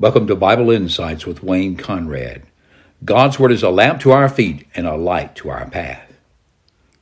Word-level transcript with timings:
Welcome 0.00 0.28
to 0.28 0.36
Bible 0.36 0.70
Insights 0.70 1.26
with 1.26 1.42
Wayne 1.42 1.76
Conrad. 1.76 2.44
God's 3.04 3.40
Word 3.40 3.50
is 3.50 3.64
a 3.64 3.70
lamp 3.70 4.00
to 4.02 4.12
our 4.12 4.28
feet 4.28 4.64
and 4.76 4.86
a 4.86 4.94
light 4.94 5.34
to 5.34 5.50
our 5.50 5.68
path. 5.68 6.12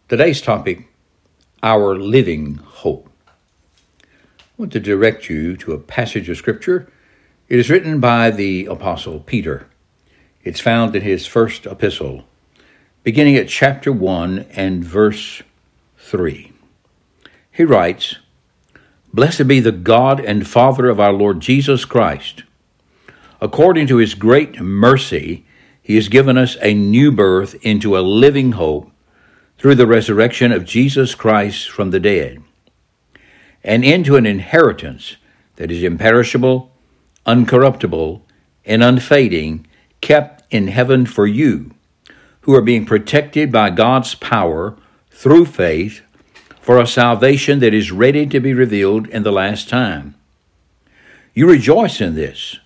Today's 0.09 0.41
topic 0.41 0.89
Our 1.63 1.95
Living 1.95 2.55
Hope. 2.55 3.11
I 4.01 4.45
want 4.57 4.73
to 4.73 4.81
direct 4.81 5.29
you 5.29 5.59
to 5.59 5.75
a 5.75 5.79
passage 5.79 6.31
of 6.31 6.39
Scripture. 6.39 6.91
It 7.51 7.59
is 7.59 7.69
written 7.69 8.01
by 8.01 8.31
the 8.31 8.65
Apostle 8.65 9.21
Peter. 9.21 9.67
It's 10.43 10.61
found 10.61 10.97
in 10.97 11.03
his 11.03 11.27
first 11.27 11.67
epistle, 11.67 12.25
beginning 13.03 13.37
at 13.37 13.51
chapter 13.51 13.93
1 13.93 14.47
and 14.53 14.83
verse 14.83 15.43
3. 15.99 16.51
He 17.53 17.63
writes, 17.63 18.17
Blessed 19.13 19.47
be 19.47 19.61
the 19.61 19.71
God 19.71 20.19
and 20.19 20.49
Father 20.49 20.89
of 20.89 20.99
our 20.99 21.13
Lord 21.13 21.41
Jesus 21.41 21.85
Christ. 21.85 22.45
According 23.41 23.87
to 23.89 23.97
his 23.99 24.15
great 24.15 24.61
mercy, 24.61 25.45
he 25.83 25.95
has 25.95 26.09
given 26.09 26.37
us 26.39 26.57
a 26.63 26.75
new 26.75 27.13
birth 27.13 27.55
into 27.63 27.97
a 27.97 28.01
living 28.01 28.53
hope 28.53 28.91
through 29.59 29.75
the 29.75 29.87
resurrection 29.87 30.53
of 30.53 30.65
Jesus 30.65 31.15
Christ 31.15 31.69
from 31.71 31.91
the 31.91 32.01
dead, 32.01 32.43
and 33.63 33.85
into 33.85 34.17
an 34.17 34.27
inheritance 34.27 35.17
that 35.57 35.71
is 35.71 35.83
imperishable, 35.83 36.73
uncorruptible, 37.27 38.21
and 38.65 38.83
unfading, 38.83 39.67
kept 40.01 40.43
in 40.51 40.69
heaven 40.69 41.07
for 41.07 41.27
you, 41.27 41.75
who 42.43 42.55
are 42.55 42.63
being 42.63 42.85
protected 42.85 43.51
by 43.51 43.71
God's 43.71 44.15
power 44.15 44.77
through 45.11 45.47
faith 45.47 46.03
for 46.61 46.81
a 46.81 46.87
salvation 46.87 47.61
that 47.61 47.73
is 47.73 47.93
ready 47.93 48.27
to 48.27 48.41
be 48.41 48.53
revealed 48.53 49.09
in 49.09 49.23
the 49.23 49.33
last 49.33 49.69
time. 49.69 50.15
You 51.33 51.49
rejoice 51.49 52.01
in 52.01 52.15
this, 52.15 52.59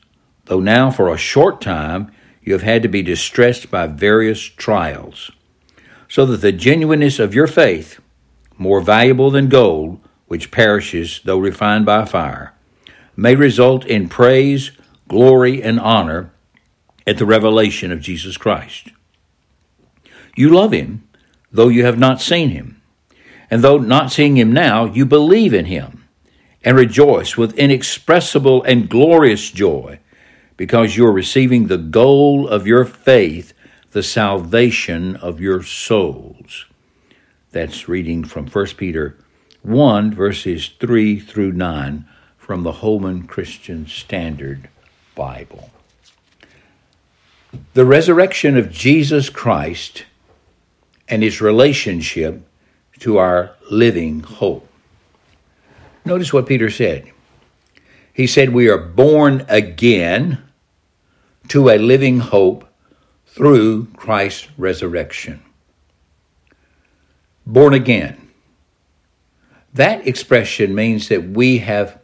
though 0.51 0.59
now 0.59 0.91
for 0.91 1.09
a 1.09 1.17
short 1.17 1.61
time 1.61 2.11
you 2.43 2.53
have 2.53 2.63
had 2.63 2.83
to 2.83 2.89
be 2.89 3.03
distressed 3.03 3.71
by 3.71 3.87
various 3.87 4.41
trials, 4.41 5.31
so 6.09 6.27
that 6.27 6.39
the 6.39 6.51
genuineness 6.51 7.21
of 7.21 7.33
your 7.33 7.47
faith, 7.47 8.01
more 8.59 8.81
valuable 8.81 9.31
than 9.31 9.49
gold, 9.49 10.01
which 10.27 10.51
perishes 10.51 11.21
though 11.25 11.39
refined 11.39 11.87
by 11.87 12.05
fire, 12.05 12.53
may 13.15 13.37
result 13.37 13.87
in 13.87 14.09
praise, 14.09 14.73
glory, 15.07 15.63
and 15.63 15.79
honor 15.79 16.33
at 17.07 17.17
the 17.19 17.27
revelation 17.27 17.93
of 17.93 18.01
Jesus 18.01 18.37
Christ. 18.37 18.89
You 20.35 20.49
love 20.49 20.73
him, 20.73 21.09
though 21.53 21.69
you 21.69 21.85
have 21.85 21.99
not 21.99 22.21
seen 22.21 22.49
him. 22.49 22.83
And 23.53 23.63
though 23.63 23.79
not 23.79 24.11
seeing 24.11 24.37
him 24.37 24.53
now, 24.53 24.85
you 24.85 25.07
believe 25.07 25.55
in 25.55 25.67
him 25.67 26.09
and 26.65 26.77
rejoice 26.77 27.37
with 27.37 27.57
inexpressible 27.57 28.65
and 28.65 28.89
glorious 28.89 29.49
joy 29.53 30.01
because 30.61 30.95
you 30.95 31.07
are 31.07 31.11
receiving 31.11 31.69
the 31.69 31.79
goal 31.79 32.47
of 32.47 32.67
your 32.67 32.85
faith, 32.85 33.55
the 33.93 34.03
salvation 34.03 35.17
of 35.17 35.41
your 35.41 35.63
souls. 35.63 36.67
That's 37.51 37.89
reading 37.89 38.25
from 38.25 38.47
1 38.47 38.67
Peter 38.77 39.17
1, 39.63 40.13
verses 40.13 40.71
3 40.79 41.19
through 41.19 41.53
9 41.53 42.05
from 42.37 42.63
the 42.63 42.73
Holman 42.73 43.27
Christian 43.27 43.87
Standard 43.87 44.69
Bible. 45.15 45.71
The 47.73 47.87
resurrection 47.87 48.59
of 48.59 48.71
Jesus 48.71 49.31
Christ 49.31 50.05
and 51.09 51.23
his 51.23 51.41
relationship 51.41 52.43
to 52.99 53.17
our 53.17 53.53
living 53.71 54.21
hope. 54.21 54.69
Notice 56.05 56.35
what 56.35 56.47
Peter 56.47 56.69
said. 56.69 57.11
He 58.13 58.27
said, 58.27 58.51
We 58.51 58.69
are 58.69 58.77
born 58.77 59.47
again 59.49 60.43
to 61.51 61.69
a 61.69 61.79
living 61.79 62.21
hope 62.21 62.65
through 63.27 63.87
Christ's 63.97 64.47
resurrection. 64.57 65.43
Born 67.45 67.75
again. 67.75 68.29
That 69.75 70.07
expression 70.07 70.77
means 70.77 71.09
that 71.09 71.25
we 71.25 71.59
have 71.59 72.01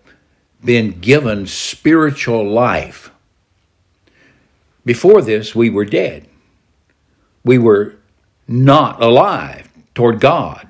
been 0.65 0.99
given 0.99 1.47
spiritual 1.47 2.49
life. 2.49 3.13
Before 4.85 5.23
this, 5.23 5.55
we 5.55 5.71
were 5.71 5.85
dead. 5.85 6.29
We 7.45 7.59
were 7.59 7.97
not 8.49 9.01
alive 9.01 9.69
toward 9.95 10.19
God. 10.19 10.67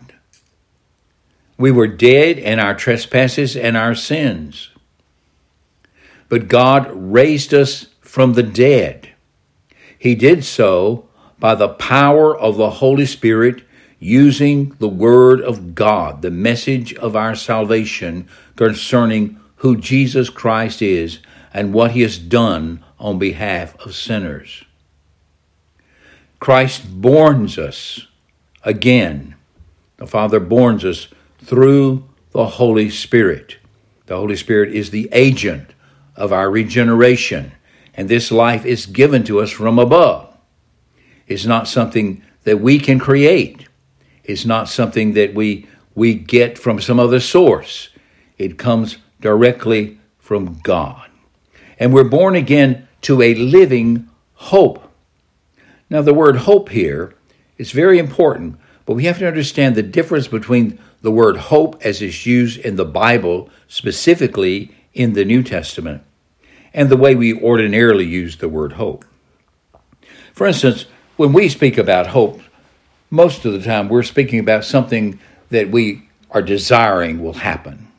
We 1.57 1.71
were 1.71 1.87
dead 1.87 2.37
in 2.37 2.61
our 2.61 2.75
trespasses 2.75 3.57
and 3.57 3.75
our 3.75 3.95
sins. 3.95 4.69
But 6.29 6.49
God 6.49 6.91
raised 6.93 7.55
us 7.55 7.87
from 8.17 8.33
the 8.33 8.43
dead. 8.43 9.11
He 9.99 10.15
did 10.15 10.43
so 10.43 11.07
by 11.39 11.55
the 11.55 11.69
power 11.69 12.35
of 12.35 12.57
the 12.57 12.71
Holy 12.71 13.05
Spirit 13.05 13.63
using 13.99 14.71
the 14.79 14.89
Word 14.89 15.43
of 15.43 15.75
God, 15.75 16.23
the 16.23 16.31
message 16.31 16.95
of 16.95 17.15
our 17.15 17.35
salvation 17.35 18.27
concerning 18.57 19.39
who 19.57 19.77
Jesus 19.77 20.31
Christ 20.31 20.81
is 20.81 21.19
and 21.53 21.75
what 21.75 21.91
He 21.91 22.01
has 22.01 22.17
done 22.17 22.83
on 22.99 23.19
behalf 23.19 23.79
of 23.85 23.95
sinners. 23.95 24.65
Christ 26.41 27.03
borns 27.03 27.59
us 27.59 28.07
again. 28.63 29.35
The 29.99 30.07
Father 30.07 30.41
borns 30.41 30.85
us 30.85 31.09
through 31.45 32.09
the 32.31 32.47
Holy 32.47 32.89
Spirit. 32.89 33.59
The 34.07 34.17
Holy 34.17 34.37
Spirit 34.37 34.75
is 34.75 34.89
the 34.89 35.11
agent 35.13 35.75
of 36.17 36.33
our 36.33 36.51
regeneration, 36.51 37.53
and 37.97 38.09
this 38.09 38.31
life 38.31 38.65
is 38.65 38.87
given 38.87 39.25
to 39.25 39.41
us 39.41 39.51
from 39.51 39.79
above. 39.79 40.37
It's 41.27 41.47
not 41.47 41.67
something 41.67 42.23
that 42.45 42.61
we 42.61 42.79
can 42.79 42.99
create. 42.99 43.67
It's 44.25 44.45
not 44.45 44.69
something 44.69 45.15
that 45.15 45.35
we 45.35 45.67
we 45.95 46.15
get 46.15 46.59
from 46.59 46.81
some 46.81 47.01
other 47.01 47.21
source. 47.21 47.89
It 48.37 48.59
comes 48.59 48.99
directly 49.21 49.99
from 50.19 50.61
God. 50.63 51.11
And 51.79 51.93
we're 51.93 52.05
born 52.05 52.37
again 52.37 52.87
to 53.03 53.23
a 53.23 53.35
living 53.35 54.09
hope. 54.35 54.93
Now 55.89 56.03
the 56.03 56.15
word 56.15 56.37
hope 56.37 56.69
here 56.69 57.15
is 57.57 57.73
very 57.73 57.99
important, 57.99 58.59
but 58.85 58.95
we 58.95 59.05
have 59.05 59.19
to 59.19 59.27
understand 59.27 59.75
the 59.75 59.83
difference 59.83 60.29
between 60.29 60.79
the 61.01 61.11
word 61.11 61.37
hope 61.37 61.83
as 61.85 62.03
is 62.03 62.27
used 62.27 62.59
in 62.61 62.77
the 62.77 62.85
Bible, 62.85 63.49
specifically 63.69 64.75
in 64.93 65.15
the 65.15 65.25
New 65.25 65.43
Testament, 65.43 66.03
and 66.77 66.91
the 66.91 66.97
way 66.97 67.15
we 67.15 67.33
ordinarily 67.41 68.05
use 68.05 68.37
the 68.37 68.49
word 68.49 68.75
hope. 68.75 69.05
For 70.35 70.47
instance, 70.47 70.85
when 71.17 71.33
we 71.33 71.49
speak 71.49 71.79
about 71.79 72.09
hope, 72.09 72.43
most 73.11 73.47
of 73.47 73.55
the 73.55 73.63
time 73.63 73.89
we're 73.89 74.03
speaking 74.03 74.39
about 74.39 74.65
something 74.65 75.19
that 75.49 75.71
we 75.71 76.07
are 76.31 76.43
desiring 76.43 77.23
will 77.23 77.33
happen. 77.33 77.91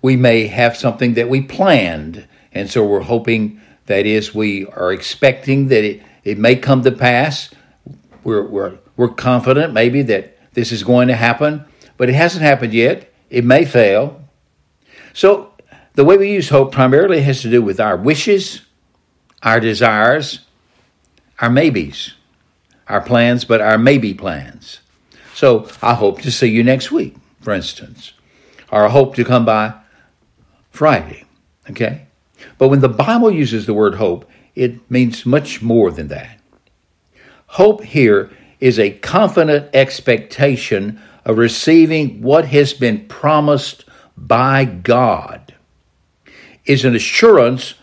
We 0.00 0.14
may 0.14 0.46
have 0.46 0.76
something 0.76 1.14
that 1.14 1.28
we 1.28 1.40
planned, 1.40 2.28
and 2.52 2.70
so 2.70 2.86
we're 2.86 3.00
hoping 3.00 3.60
that 3.86 4.06
is, 4.06 4.32
we 4.32 4.66
are 4.68 4.92
expecting 4.92 5.68
that 5.68 5.82
it, 5.82 6.02
it 6.22 6.38
may 6.38 6.54
come 6.54 6.82
to 6.84 6.92
pass. 6.92 7.50
We're, 8.22 8.46
we're, 8.46 8.78
we're 8.96 9.08
confident 9.08 9.72
maybe 9.72 10.02
that 10.02 10.38
this 10.52 10.70
is 10.70 10.84
going 10.84 11.08
to 11.08 11.16
happen, 11.16 11.64
but 11.96 12.08
it 12.08 12.14
hasn't 12.14 12.44
happened 12.44 12.72
yet. 12.72 13.12
It 13.30 13.44
may 13.44 13.64
fail. 13.64 14.22
So, 15.12 15.53
the 15.94 16.04
way 16.04 16.16
we 16.16 16.32
use 16.32 16.48
hope 16.48 16.72
primarily 16.72 17.22
has 17.22 17.42
to 17.42 17.50
do 17.50 17.62
with 17.62 17.80
our 17.80 17.96
wishes, 17.96 18.62
our 19.42 19.60
desires, 19.60 20.40
our 21.40 21.50
maybes, 21.50 22.14
our 22.88 23.00
plans, 23.00 23.44
but 23.44 23.60
our 23.60 23.78
maybe 23.78 24.14
plans. 24.14 24.80
So, 25.34 25.68
I 25.82 25.94
hope 25.94 26.20
to 26.22 26.30
see 26.30 26.48
you 26.48 26.62
next 26.62 26.92
week, 26.92 27.16
for 27.40 27.52
instance, 27.52 28.12
or 28.70 28.84
I 28.84 28.88
hope 28.88 29.16
to 29.16 29.24
come 29.24 29.44
by 29.44 29.74
Friday, 30.70 31.24
okay? 31.70 32.06
But 32.58 32.68
when 32.68 32.80
the 32.80 32.88
Bible 32.88 33.30
uses 33.30 33.66
the 33.66 33.74
word 33.74 33.96
hope, 33.96 34.30
it 34.54 34.88
means 34.90 35.26
much 35.26 35.62
more 35.62 35.90
than 35.90 36.08
that. 36.08 36.38
Hope 37.46 37.84
here 37.84 38.30
is 38.60 38.78
a 38.78 38.90
confident 38.90 39.68
expectation 39.74 41.00
of 41.24 41.38
receiving 41.38 42.22
what 42.22 42.46
has 42.46 42.72
been 42.72 43.06
promised 43.06 43.84
by 44.16 44.64
God, 44.64 45.43
is 46.66 46.84
an 46.84 46.94
assurance 46.94 47.74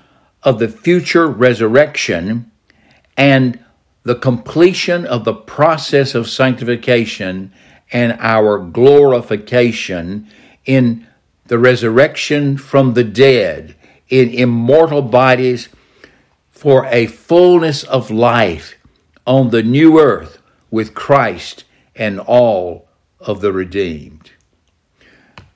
of 0.44 0.60
the 0.60 0.68
future 0.68 1.28
resurrection 1.28 2.52
and 3.16 3.64
the 4.04 4.16
completion 4.16 5.06
of 5.06 5.26
the 5.26 5.34
process 5.34 6.16
of 6.16 6.28
sanctification 6.28 7.54
and 7.92 8.18
our 8.20 8.58
glorification 8.58 10.28
in 10.66 11.06
the 11.46 11.60
resurrection 11.60 12.58
from 12.58 12.94
the 12.94 13.04
dead 13.04 13.76
in 14.10 14.30
immortal 14.30 15.02
bodies 15.02 15.70
for 16.50 16.86
a 16.88 17.06
fullness 17.08 17.84
of 17.84 18.10
life 18.10 18.76
on 19.28 19.50
the 19.50 19.64
new 19.64 20.00
earth 20.00 20.40
with 20.70 20.94
Christ 20.94 21.66
and 21.96 22.20
all 22.20 22.88
of 23.20 23.42
the 23.42 23.52
redeemed. 23.52 24.32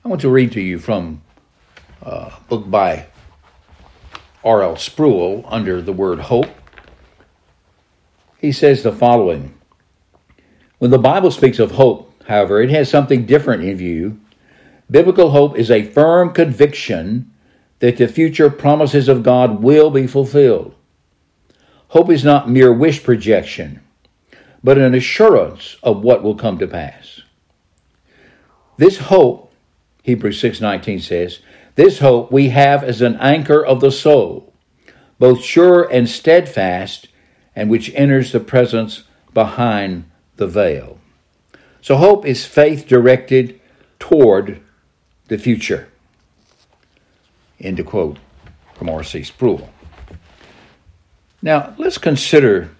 I 0.04 0.08
want 0.08 0.20
to 0.20 0.30
read 0.30 0.52
to 0.52 0.60
you 0.60 0.78
from 0.78 1.22
uh, 2.04 2.30
a 2.36 2.40
book 2.48 2.70
by 2.70 3.06
R.C. 4.46 4.90
Sproul 4.90 5.44
under 5.48 5.82
the 5.82 5.92
word 5.92 6.20
hope. 6.20 6.48
He 8.38 8.52
says 8.52 8.82
the 8.82 8.92
following 8.92 9.54
When 10.78 10.92
the 10.92 10.98
Bible 10.98 11.32
speaks 11.32 11.58
of 11.58 11.72
hope, 11.72 12.22
however, 12.28 12.60
it 12.60 12.70
has 12.70 12.88
something 12.88 13.26
different 13.26 13.64
in 13.64 13.76
view. 13.76 14.20
Biblical 14.88 15.30
hope 15.30 15.58
is 15.58 15.68
a 15.68 15.82
firm 15.82 16.32
conviction 16.32 17.32
that 17.80 17.96
the 17.96 18.06
future 18.06 18.48
promises 18.48 19.08
of 19.08 19.24
God 19.24 19.62
will 19.62 19.90
be 19.90 20.06
fulfilled. 20.06 20.76
Hope 21.88 22.08
is 22.08 22.24
not 22.24 22.48
mere 22.48 22.72
wish 22.72 23.02
projection, 23.02 23.80
but 24.62 24.78
an 24.78 24.94
assurance 24.94 25.76
of 25.82 26.02
what 26.04 26.22
will 26.22 26.36
come 26.36 26.58
to 26.58 26.68
pass. 26.68 27.20
This 28.76 28.98
hope, 28.98 29.52
Hebrews 30.04 30.40
6:19 30.40 31.00
says, 31.02 31.40
this 31.76 32.00
hope 32.00 32.32
we 32.32 32.48
have 32.48 32.82
as 32.82 33.00
an 33.00 33.16
anchor 33.16 33.64
of 33.64 33.80
the 33.80 33.92
soul, 33.92 34.52
both 35.18 35.44
sure 35.44 35.84
and 35.84 36.08
steadfast, 36.08 37.08
and 37.54 37.70
which 37.70 37.92
enters 37.94 38.32
the 38.32 38.40
presence 38.40 39.04
behind 39.32 40.10
the 40.36 40.46
veil. 40.46 40.98
So 41.80 41.96
hope 41.96 42.26
is 42.26 42.44
faith 42.44 42.88
directed 42.88 43.60
toward 43.98 44.60
the 45.28 45.38
future. 45.38 45.88
End 47.60 47.78
of 47.78 47.86
quote 47.86 48.18
from 48.74 48.90
R.C. 48.90 49.22
Sproul. 49.22 49.70
Now, 51.40 51.74
let's 51.78 51.98
consider 51.98 52.70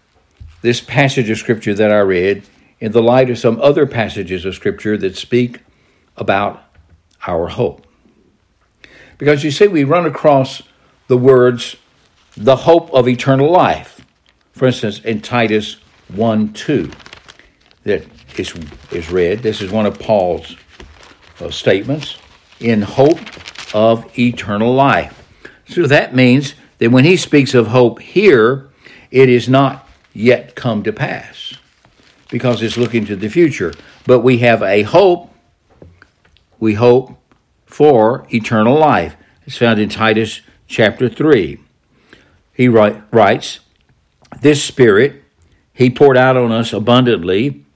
this 0.63 0.81
passage 0.81 1.31
of 1.31 1.39
Scripture 1.39 1.75
that 1.75 1.93
I 1.93 2.01
read 2.01 2.45
in 2.81 2.93
the 2.93 3.03
light 3.03 3.31
of 3.31 3.39
some 3.39 3.61
other 3.61 3.87
passages 3.87 4.45
of 4.45 4.55
Scripture 4.55 4.97
that 4.99 5.17
speak 5.17 5.61
about 6.17 6.63
our 7.27 7.49
hope. 7.49 7.86
Because 9.19 9.45
you 9.45 9.51
see, 9.51 9.67
we 9.67 9.85
run 9.85 10.07
across 10.07 10.63
the 11.09 11.17
words, 11.17 11.77
the 12.37 12.57
hope 12.57 12.93
of 12.93 13.09
eternal 13.09 13.51
life. 13.51 14.05
For 14.53 14.67
instance, 14.67 15.01
in 15.01 15.21
Titus 15.21 15.77
1 16.09 16.53
2, 16.53 16.91
that 17.85 18.05
is, 18.39 18.55
is 18.91 19.11
read. 19.11 19.43
This 19.43 19.61
is 19.61 19.71
one 19.71 19.87
of 19.87 19.99
Paul's 19.99 20.57
uh, 21.41 21.51
statements 21.51 22.19
in 22.61 22.83
hope 22.83 23.21
of 23.75 24.19
eternal 24.19 24.75
life. 24.75 25.23
So 25.69 25.87
that 25.87 26.15
means 26.15 26.55
that 26.79 26.91
when 26.91 27.05
he 27.05 27.17
speaks 27.17 27.55
of 27.55 27.69
hope 27.69 28.01
here, 28.01 28.69
it 29.11 29.29
is 29.29 29.49
not 29.49 29.89
yet 30.13 30.55
come 30.55 30.83
to 30.83 30.93
pass 30.93 31.55
because 32.31 32.63
it's 32.63 32.77
looking 32.77 33.05
to 33.07 33.17
the 33.17 33.29
future. 33.29 33.73
But 34.07 34.21
we 34.21 34.39
have 34.39 34.63
a 34.63 34.83
hope, 34.83 35.33
we 36.59 36.75
hope 36.75 37.19
for 37.77 38.27
eternal 38.33 38.75
life. 38.75 39.19
It's 39.45 39.59
found 39.59 39.79
in 39.79 39.91
Titus 39.91 40.41
chapter 40.67 41.11
3. 41.11 41.61
He 42.55 42.69
write, 42.69 43.03
writes, 43.13 43.61
This 44.41 44.65
Spirit 44.65 45.23
he 45.75 45.91
poured 45.91 46.17
out 46.17 46.39
on 46.39 46.53
us 46.53 46.73
abundantly 46.73 47.67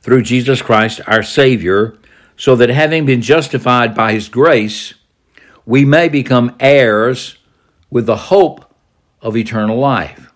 through 0.00 0.22
Jesus 0.22 0.62
Christ 0.62 1.02
our 1.06 1.22
Savior, 1.22 1.98
so 2.38 2.56
that 2.56 2.70
having 2.70 3.04
been 3.04 3.20
justified 3.20 3.94
by 3.94 4.14
his 4.14 4.30
grace, 4.30 4.94
we 5.66 5.84
may 5.84 6.08
become 6.08 6.56
heirs 6.58 7.36
with 7.90 8.06
the 8.06 8.16
hope 8.16 8.74
of 9.20 9.36
eternal 9.36 9.76
life. 9.78 10.32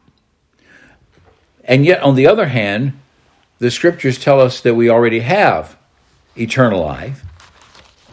And 1.64 1.86
yet, 1.86 2.02
on 2.02 2.16
the 2.16 2.26
other 2.26 2.48
hand, 2.48 3.00
the 3.60 3.70
scriptures 3.70 4.18
tell 4.18 4.42
us 4.42 4.60
that 4.60 4.74
we 4.74 4.90
already 4.90 5.20
have 5.20 5.78
eternal 6.36 6.84
life, 6.84 7.24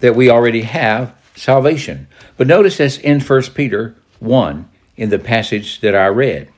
that 0.01 0.15
we 0.15 0.29
already 0.29 0.63
have 0.63 1.15
salvation. 1.35 2.07
But 2.37 2.47
notice 2.47 2.77
this 2.77 2.97
in 2.97 3.19
1 3.21 3.41
Peter 3.55 3.95
1 4.19 4.69
in 4.97 5.09
the 5.09 5.19
passage 5.19 5.79
that 5.79 5.95
I 5.95 6.07
read. 6.07 6.49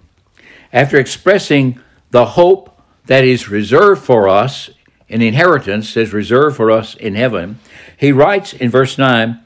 After 0.72 0.98
expressing 0.98 1.80
the 2.12 2.26
hope 2.26 2.82
that 3.06 3.24
is 3.24 3.50
reserved 3.50 4.02
for 4.02 4.28
us, 4.28 4.70
an 5.10 5.22
inheritance 5.22 5.94
that's 5.94 6.14
reserved 6.14 6.58
for 6.58 6.72
us 6.72 6.96
in 6.96 7.16
heaven, 7.16 7.60
he 7.98 8.12
writes 8.12 8.54
in 8.54 8.70
verse 8.70 8.98
9, 8.98 9.40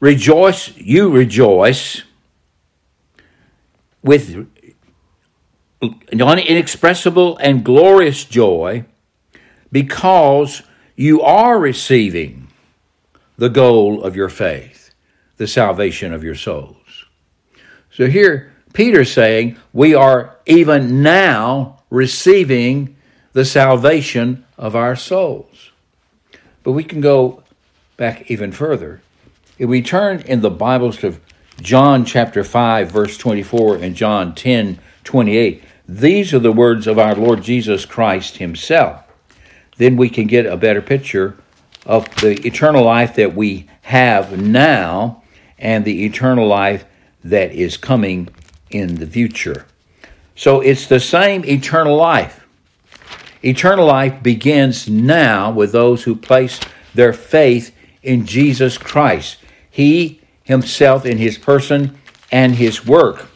Rejoice, 0.00 0.76
you 0.76 1.10
rejoice 1.10 2.02
with 4.02 4.48
inexpressible 5.80 7.36
and 7.38 7.64
glorious 7.64 8.24
joy 8.24 8.84
because 9.70 10.62
you 10.96 11.22
are 11.22 11.58
receiving 11.58 12.41
the 13.36 13.48
goal 13.48 14.02
of 14.02 14.16
your 14.16 14.28
faith, 14.28 14.94
the 15.36 15.46
salvation 15.46 16.12
of 16.12 16.22
your 16.22 16.34
souls. 16.34 17.04
So 17.90 18.06
here, 18.06 18.52
Peter's 18.72 19.12
saying 19.12 19.58
we 19.72 19.94
are 19.94 20.36
even 20.46 21.02
now 21.02 21.80
receiving 21.90 22.96
the 23.32 23.44
salvation 23.44 24.44
of 24.56 24.74
our 24.76 24.96
souls. 24.96 25.70
But 26.62 26.72
we 26.72 26.84
can 26.84 27.00
go 27.00 27.42
back 27.96 28.30
even 28.30 28.52
further 28.52 29.02
if 29.62 29.68
we 29.68 29.80
turn 29.80 30.22
in 30.22 30.40
the 30.40 30.50
Bibles 30.50 30.96
to 30.98 31.20
John 31.60 32.04
chapter 32.04 32.42
5, 32.42 32.90
verse 32.90 33.16
24, 33.16 33.76
and 33.76 33.94
John 33.94 34.34
10, 34.34 34.80
28, 35.04 35.62
these 35.86 36.34
are 36.34 36.40
the 36.40 36.50
words 36.50 36.88
of 36.88 36.98
our 36.98 37.14
Lord 37.14 37.42
Jesus 37.42 37.84
Christ 37.84 38.38
Himself. 38.38 39.04
Then 39.76 39.96
we 39.96 40.08
can 40.08 40.26
get 40.26 40.46
a 40.46 40.56
better 40.56 40.82
picture 40.82 41.36
of 41.86 42.12
the 42.16 42.46
eternal 42.46 42.84
life 42.84 43.14
that 43.16 43.34
we 43.34 43.68
have 43.82 44.40
now 44.40 45.22
and 45.58 45.84
the 45.84 46.04
eternal 46.04 46.46
life 46.46 46.84
that 47.24 47.52
is 47.52 47.76
coming 47.76 48.28
in 48.70 48.96
the 48.96 49.06
future. 49.06 49.66
So 50.34 50.60
it's 50.60 50.86
the 50.86 51.00
same 51.00 51.44
eternal 51.44 51.96
life. 51.96 52.46
Eternal 53.44 53.86
life 53.86 54.22
begins 54.22 54.88
now 54.88 55.50
with 55.50 55.72
those 55.72 56.04
who 56.04 56.14
place 56.14 56.60
their 56.94 57.12
faith 57.12 57.74
in 58.02 58.26
Jesus 58.26 58.78
Christ. 58.78 59.38
He 59.70 60.20
himself 60.44 61.04
in 61.04 61.18
his 61.18 61.38
person 61.38 61.98
and 62.30 62.54
his 62.54 62.86
work 62.86 63.26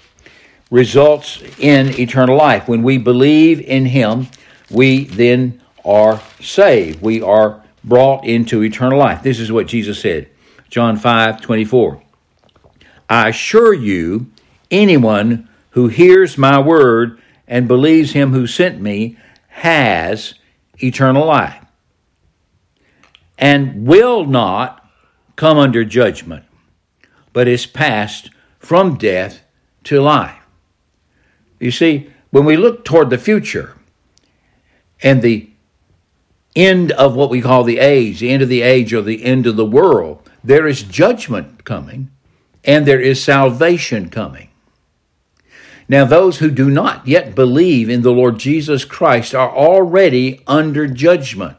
results 0.70 1.42
in 1.58 1.99
eternal 1.99 2.37
life. 2.37 2.69
When 2.69 2.82
we 2.82 2.99
believe 2.99 3.60
in 3.60 3.87
him, 3.87 4.28
we 4.70 5.04
then 5.04 5.62
are 5.84 6.20
saved. 6.40 7.00
We 7.00 7.22
are 7.22 7.62
brought 7.87 8.25
into 8.27 8.62
eternal 8.62 8.99
life. 8.99 9.23
This 9.23 9.41
is 9.41 9.50
what 9.50 9.69
Jesus 9.69 10.00
said. 10.00 10.29
John 10.69 10.97
5 10.97 11.41
24. 11.41 12.03
I 13.09 13.29
assure 13.29 13.73
you, 13.73 14.31
anyone 14.71 15.49
who 15.71 15.88
hears 15.88 16.37
my 16.37 16.59
word 16.59 17.21
and 17.47 17.69
believes 17.69 18.12
him 18.12 18.33
who 18.33 18.47
sent 18.47 18.81
me 18.81 19.16
has 19.49 20.35
eternal 20.83 21.25
life 21.25 21.64
and 23.38 23.87
will 23.87 24.25
not 24.25 24.90
come 25.37 25.59
under 25.59 25.85
judgment, 25.85 26.45
but 27.33 27.47
is 27.47 27.66
passed 27.66 28.31
from 28.59 28.97
death 28.97 29.43
to 29.85 30.00
life. 30.00 30.43
You 31.61 31.71
see, 31.71 32.11
when 32.31 32.45
we 32.45 32.57
look 32.57 32.85
toward 32.85 33.11
the 33.11 33.19
future 33.19 33.76
and 35.02 35.23
the 35.23 35.49
end 36.56 36.90
of 36.92 37.14
what 37.14 37.30
we 37.30 37.42
call 37.42 37.62
the 37.62 37.78
age, 37.78 38.20
the 38.20 38.30
end 38.30 38.42
of 38.42 38.48
the 38.48 38.62
age 38.62 38.92
or 38.92 39.02
the 39.02 39.25
end 39.25 39.46
of 39.46 39.56
the 39.56 39.64
world, 39.64 40.28
there 40.42 40.66
is 40.66 40.82
judgment 40.82 41.64
coming 41.64 42.10
and 42.64 42.86
there 42.86 43.00
is 43.00 43.22
salvation 43.22 44.08
coming. 44.08 44.48
Now, 45.88 46.04
those 46.04 46.38
who 46.38 46.50
do 46.50 46.68
not 46.68 47.06
yet 47.06 47.36
believe 47.36 47.88
in 47.88 48.02
the 48.02 48.10
Lord 48.10 48.38
Jesus 48.38 48.84
Christ 48.84 49.34
are 49.34 49.54
already 49.54 50.42
under 50.46 50.88
judgment. 50.88 51.56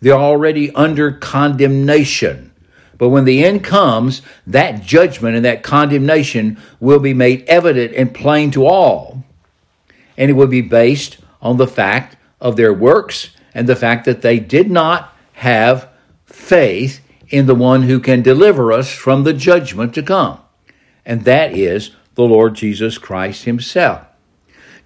They're 0.00 0.14
already 0.14 0.74
under 0.74 1.12
condemnation. 1.12 2.52
But 2.96 3.10
when 3.10 3.24
the 3.24 3.44
end 3.44 3.62
comes, 3.62 4.22
that 4.46 4.82
judgment 4.82 5.36
and 5.36 5.44
that 5.44 5.62
condemnation 5.62 6.58
will 6.80 6.98
be 6.98 7.14
made 7.14 7.44
evident 7.44 7.94
and 7.94 8.14
plain 8.14 8.50
to 8.52 8.66
all. 8.66 9.22
And 10.16 10.30
it 10.30 10.34
will 10.34 10.48
be 10.48 10.62
based 10.62 11.18
on 11.42 11.58
the 11.58 11.66
fact 11.66 12.16
of 12.40 12.56
their 12.56 12.72
works 12.72 13.30
and 13.58 13.68
the 13.68 13.74
fact 13.74 14.04
that 14.04 14.22
they 14.22 14.38
did 14.38 14.70
not 14.70 15.12
have 15.32 15.88
faith 16.24 17.00
in 17.28 17.46
the 17.46 17.56
one 17.56 17.82
who 17.82 17.98
can 17.98 18.22
deliver 18.22 18.72
us 18.72 18.94
from 18.94 19.24
the 19.24 19.32
judgment 19.32 19.92
to 19.94 20.00
come. 20.00 20.38
And 21.04 21.24
that 21.24 21.52
is 21.52 21.90
the 22.14 22.22
Lord 22.22 22.54
Jesus 22.54 22.98
Christ 22.98 23.46
Himself. 23.46 24.06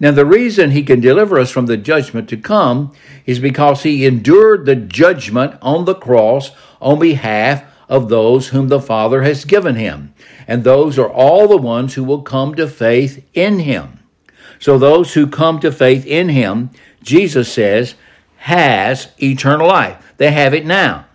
Now, 0.00 0.12
the 0.12 0.24
reason 0.24 0.70
He 0.70 0.82
can 0.84 1.00
deliver 1.00 1.38
us 1.38 1.50
from 1.50 1.66
the 1.66 1.76
judgment 1.76 2.30
to 2.30 2.38
come 2.38 2.94
is 3.26 3.38
because 3.38 3.82
He 3.82 4.06
endured 4.06 4.64
the 4.64 4.74
judgment 4.74 5.58
on 5.60 5.84
the 5.84 5.94
cross 5.94 6.52
on 6.80 6.98
behalf 6.98 7.64
of 7.90 8.08
those 8.08 8.48
whom 8.48 8.68
the 8.68 8.80
Father 8.80 9.20
has 9.20 9.44
given 9.44 9.76
him. 9.76 10.14
And 10.48 10.64
those 10.64 10.98
are 10.98 11.10
all 11.10 11.46
the 11.46 11.58
ones 11.58 11.92
who 11.92 12.04
will 12.04 12.22
come 12.22 12.54
to 12.54 12.66
faith 12.66 13.22
in 13.34 13.58
him. 13.58 13.98
So 14.58 14.78
those 14.78 15.12
who 15.12 15.26
come 15.26 15.60
to 15.60 15.70
faith 15.70 16.06
in 16.06 16.30
him, 16.30 16.70
Jesus 17.02 17.52
says, 17.52 17.96
has 18.42 19.08
eternal 19.22 19.68
life. 19.68 20.14
They 20.16 20.32
have 20.32 20.52
it 20.52 20.66
now. 20.66 21.06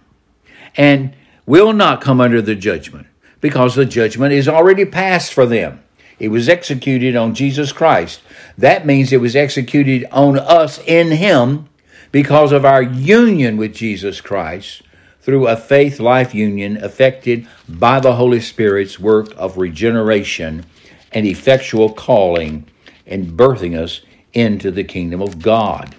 And 0.75 1.13
will 1.45 1.73
not 1.73 2.01
come 2.01 2.21
under 2.21 2.41
the 2.41 2.55
judgment. 2.55 3.07
because 3.39 3.75
the 3.75 3.85
judgment 3.85 4.33
is 4.33 4.47
already 4.47 4.83
passed 4.83 5.31
for 5.31 5.45
them. 5.45 5.83
It 6.19 6.29
was 6.29 6.49
executed 6.49 7.15
on 7.15 7.35
Jesus 7.35 7.71
Christ. 7.71 8.21
That 8.57 8.85
means 8.85 9.13
it 9.13 9.21
was 9.21 9.35
executed 9.35 10.05
on 10.11 10.39
us 10.39 10.79
in 10.79 11.11
Him 11.11 11.69
because 12.11 12.51
of 12.51 12.65
our 12.65 12.81
union 12.81 13.55
with 13.57 13.75
Jesus 13.75 14.21
Christ 14.21 14.81
through 15.21 15.47
a 15.47 15.55
faith 15.55 15.99
life 15.99 16.33
union 16.33 16.77
effected 16.77 17.47
by 17.69 17.99
the 17.99 18.15
Holy 18.15 18.39
Spirit's 18.39 18.99
work 18.99 19.31
of 19.37 19.57
regeneration 19.57 20.65
and 21.11 21.27
effectual 21.27 21.93
calling 21.93 22.65
and 23.05 23.37
birthing 23.37 23.77
us 23.77 24.01
into 24.33 24.71
the 24.71 24.83
kingdom 24.83 25.21
of 25.21 25.41
God. 25.41 25.95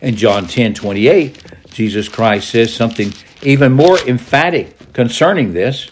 In 0.00 0.16
John 0.16 0.46
10 0.46 0.74
28, 0.74 1.42
Jesus 1.70 2.08
Christ 2.08 2.50
says 2.50 2.74
something 2.74 3.12
even 3.42 3.72
more 3.72 3.98
emphatic 4.06 4.92
concerning 4.92 5.52
this. 5.52 5.90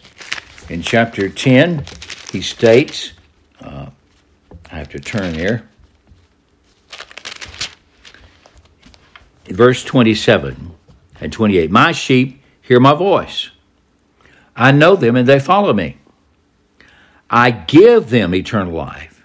In 0.68 0.82
chapter 0.82 1.28
10, 1.28 1.84
he 2.32 2.40
states, 2.40 3.12
uh, 3.60 3.90
I 4.70 4.76
have 4.76 4.88
to 4.90 4.98
turn 4.98 5.34
there. 5.34 5.68
Verse 9.46 9.84
27 9.84 10.74
and 11.20 11.32
28 11.32 11.70
My 11.70 11.92
sheep 11.92 12.42
hear 12.62 12.80
my 12.80 12.94
voice. 12.94 13.50
I 14.56 14.72
know 14.72 14.96
them 14.96 15.16
and 15.16 15.28
they 15.28 15.38
follow 15.38 15.72
me. 15.72 15.98
I 17.28 17.50
give 17.50 18.10
them 18.10 18.34
eternal 18.34 18.72
life, 18.72 19.24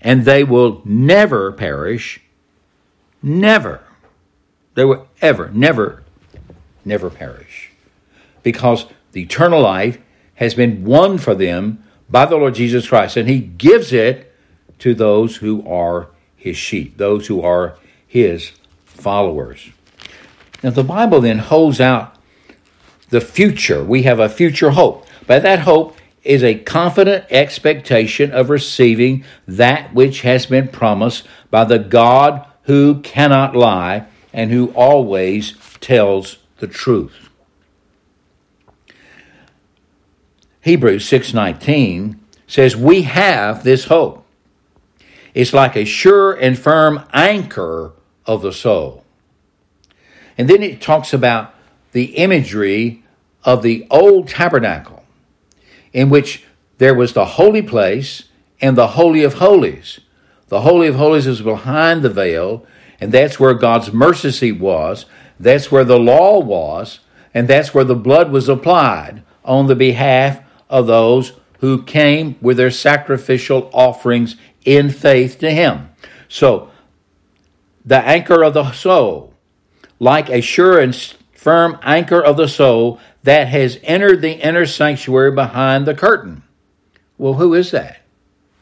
and 0.00 0.24
they 0.24 0.44
will 0.44 0.82
never 0.84 1.52
perish. 1.52 2.20
Never. 3.24 3.80
They 4.74 4.84
will 4.84 5.08
ever, 5.22 5.50
never, 5.50 6.02
never 6.84 7.08
perish. 7.08 7.70
Because 8.42 8.84
the 9.12 9.22
eternal 9.22 9.62
life 9.62 9.98
has 10.34 10.52
been 10.54 10.84
won 10.84 11.16
for 11.16 11.34
them 11.34 11.82
by 12.10 12.26
the 12.26 12.36
Lord 12.36 12.54
Jesus 12.54 12.88
Christ, 12.88 13.16
and 13.16 13.26
He 13.26 13.38
gives 13.40 13.94
it 13.94 14.30
to 14.80 14.94
those 14.94 15.36
who 15.36 15.66
are 15.66 16.08
His 16.36 16.58
sheep, 16.58 16.98
those 16.98 17.28
who 17.28 17.40
are 17.40 17.78
His 18.06 18.52
followers. 18.84 19.70
Now, 20.62 20.70
the 20.70 20.84
Bible 20.84 21.22
then 21.22 21.38
holds 21.38 21.80
out 21.80 22.16
the 23.08 23.22
future. 23.22 23.82
We 23.82 24.02
have 24.02 24.20
a 24.20 24.28
future 24.28 24.72
hope. 24.72 25.06
But 25.26 25.42
that 25.44 25.60
hope 25.60 25.96
is 26.24 26.44
a 26.44 26.56
confident 26.56 27.24
expectation 27.30 28.32
of 28.32 28.50
receiving 28.50 29.24
that 29.48 29.94
which 29.94 30.20
has 30.20 30.44
been 30.44 30.68
promised 30.68 31.26
by 31.50 31.64
the 31.64 31.78
God 31.78 32.46
who 32.64 33.00
cannot 33.00 33.54
lie 33.54 34.06
and 34.32 34.50
who 34.50 34.68
always 34.72 35.54
tells 35.80 36.38
the 36.58 36.66
truth. 36.66 37.28
Hebrews 40.62 41.06
6:19 41.06 42.18
says 42.46 42.76
we 42.76 43.02
have 43.02 43.64
this 43.64 43.84
hope. 43.86 44.24
It's 45.34 45.52
like 45.52 45.76
a 45.76 45.84
sure 45.84 46.32
and 46.32 46.58
firm 46.58 47.04
anchor 47.12 47.92
of 48.24 48.42
the 48.42 48.52
soul. 48.52 49.04
And 50.38 50.48
then 50.48 50.62
it 50.62 50.80
talks 50.80 51.12
about 51.12 51.54
the 51.92 52.16
imagery 52.16 53.02
of 53.44 53.62
the 53.62 53.86
old 53.90 54.28
tabernacle 54.28 55.04
in 55.92 56.08
which 56.10 56.44
there 56.78 56.94
was 56.94 57.12
the 57.12 57.24
holy 57.24 57.62
place 57.62 58.24
and 58.60 58.76
the 58.76 58.88
holy 58.88 59.22
of 59.22 59.34
holies. 59.34 60.00
The 60.48 60.60
holy 60.60 60.88
of 60.88 60.96
holies 60.96 61.26
is 61.26 61.42
behind 61.42 62.02
the 62.02 62.10
veil, 62.10 62.66
and 63.00 63.12
that's 63.12 63.40
where 63.40 63.54
God's 63.54 63.92
mercy 63.92 64.30
seat 64.30 64.60
was. 64.60 65.06
That's 65.40 65.70
where 65.70 65.84
the 65.84 65.98
law 65.98 66.38
was, 66.40 67.00
and 67.32 67.48
that's 67.48 67.74
where 67.74 67.84
the 67.84 67.94
blood 67.94 68.30
was 68.30 68.48
applied 68.48 69.22
on 69.44 69.66
the 69.66 69.74
behalf 69.74 70.40
of 70.68 70.86
those 70.86 71.32
who 71.58 71.82
came 71.82 72.36
with 72.40 72.56
their 72.56 72.70
sacrificial 72.70 73.70
offerings 73.72 74.36
in 74.64 74.90
faith 74.90 75.38
to 75.38 75.50
Him. 75.50 75.88
So, 76.28 76.70
the 77.84 78.00
anchor 78.00 78.42
of 78.42 78.54
the 78.54 78.72
soul, 78.72 79.34
like 79.98 80.28
a 80.28 80.40
sure 80.40 80.78
and 80.78 80.94
firm 81.32 81.78
anchor 81.82 82.22
of 82.22 82.36
the 82.36 82.48
soul 82.48 82.98
that 83.22 83.48
has 83.48 83.78
entered 83.82 84.20
the 84.20 84.32
inner 84.32 84.66
sanctuary 84.66 85.32
behind 85.32 85.86
the 85.86 85.94
curtain. 85.94 86.42
Well, 87.18 87.34
who 87.34 87.54
is 87.54 87.70
that? 87.70 88.00